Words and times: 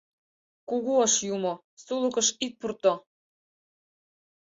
Кугу 0.69 0.93
Ош 1.03 1.13
Юмо, 1.35 1.53
сулыкыш 1.83 2.27
ит 2.45 2.53
пурто! 2.59 2.93